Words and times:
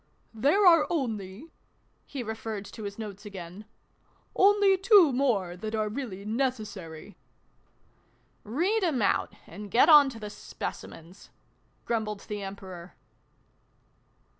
"There 0.47 0.65
are 0.65 0.87
only," 0.89 1.51
(he 2.07 2.23
referred 2.23 2.65
to 2.65 2.85
his 2.85 2.97
notes 2.97 3.23
again)" 3.23 3.65
only 4.35 4.75
two 4.75 5.13
more, 5.13 5.55
that 5.55 5.75
are 5.75 5.89
really 5.89 6.25
necessary."" 6.25 7.17
Read 8.43 8.83
'em 8.83 9.03
out, 9.03 9.31
and 9.45 9.69
get 9.69 9.89
on 9.89 10.09
to 10.09 10.19
the 10.19 10.31
Speci 10.31 10.89
mens" 10.89 11.29
grumbled 11.85 12.21
the 12.21 12.41
Emperor. 12.41 12.95